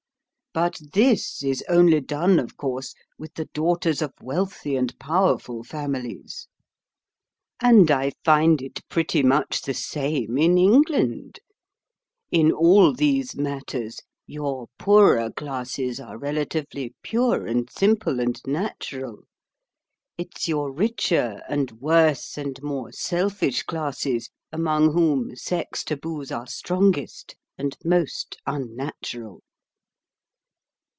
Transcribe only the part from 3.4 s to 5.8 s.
daughters of wealthy and powerful